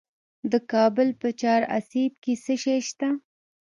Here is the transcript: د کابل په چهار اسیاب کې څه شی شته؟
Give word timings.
د 0.51 0.53
کابل 0.71 1.07
په 1.21 1.27
چهار 1.39 1.61
اسیاب 1.77 2.13
کې 2.23 2.33
څه 2.43 2.53
شی 2.63 2.79
شته؟ 2.89 3.09